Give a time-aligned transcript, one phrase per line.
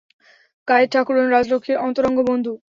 [0.67, 2.51] কায়েত-ঠাকরুন রাজলক্ষ্মীর অন্তরঙ্গ বন্ধু।